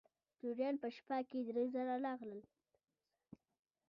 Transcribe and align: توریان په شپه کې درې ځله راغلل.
توریان 0.37 0.75
په 0.83 0.87
شپه 0.95 1.17
کې 1.29 1.39
درې 1.47 1.63
ځله 1.73 1.95
راغلل. 2.05 2.41